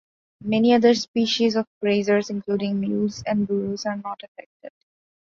Many 0.43 0.73
other 0.73 0.95
species 0.95 1.55
of 1.55 1.67
grazers, 1.79 2.31
including 2.31 2.79
mules 2.79 3.21
and 3.27 3.47
burros, 3.47 3.85
are 3.85 3.97
not 3.97 4.23
affected. 4.23 4.71